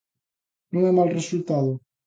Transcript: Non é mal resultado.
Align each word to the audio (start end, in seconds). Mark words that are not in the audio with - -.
Non 0.73 0.81
é 0.89 0.91
mal 0.93 1.09
resultado. 1.19 1.71